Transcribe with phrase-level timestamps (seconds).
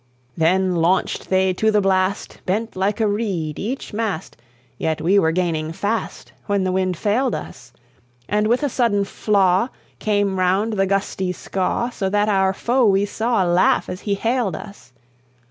[0.35, 4.35] "Then launched they to the blast, Bent like a reed each mast,
[4.79, 7.71] Yet we were gaining fast, When the wind failed us;
[8.27, 9.67] And with a sudden flaw
[9.99, 14.55] Came round the gusty Skaw, So that our foe we saw Laugh as he hailed
[14.55, 14.91] us.